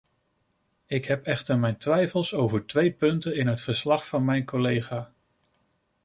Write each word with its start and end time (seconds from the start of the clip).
Ik 0.85 1.05
heb 1.05 1.25
echter 1.25 1.59
mijn 1.59 1.77
twijfels 1.77 2.33
over 2.33 2.65
twee 2.65 2.91
punten 2.91 3.35
in 3.35 3.47
het 3.47 3.61
verslag 3.61 4.07
van 4.07 4.25
mijn 4.25 4.45
collega. 4.45 5.13